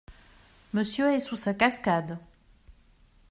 Monsieur 0.73 1.13
est 1.13 1.19
sous 1.19 1.35
sa 1.35 1.53
cascade. 1.53 2.17